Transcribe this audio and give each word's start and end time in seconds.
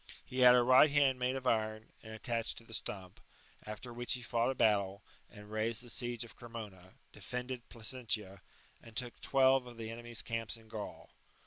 He 0.25 0.39
had 0.39 0.55
a 0.55 0.63
right 0.63 0.89
hand 0.89 1.19
made 1.19 1.35
of 1.35 1.45
iron, 1.45 1.91
and 2.01 2.11
attached 2.11 2.57
to 2.57 2.63
the 2.63 2.73
stump, 2.73 3.21
after 3.63 3.93
which 3.93 4.13
he 4.15 4.23
fought 4.23 4.49
a 4.49 4.55
battle, 4.55 5.03
and 5.29 5.51
raised 5.51 5.83
the 5.83 5.91
siege 5.91 6.23
of 6.23 6.35
Cremona, 6.35 6.95
defended 7.11 7.69
Placentia, 7.69 8.41
and 8.81 8.95
took 8.97 9.21
twelve 9.21 9.67
of 9.67 9.77
the 9.77 9.91
enemy's 9.91 10.23
camps 10.23 10.57
in 10.57 10.69
Gaul. 10.69 11.11